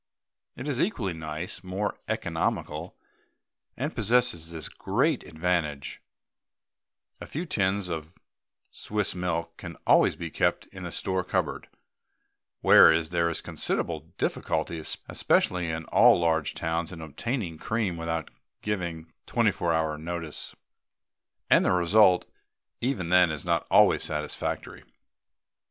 [0.55, 2.97] It is equally nice, more economical,
[3.77, 6.01] and possesses this great advantage:
[7.19, 8.17] a few tins of
[8.71, 11.67] Swiss milk can always be kept in the store cupboard,
[12.61, 18.31] whereas there is considerable difficulty, especially in all large towns, in obtaining cream without
[18.63, 20.55] giving twenty four hours' notice,
[21.47, 22.25] and the result
[22.79, 24.83] even then is not always satisfactory.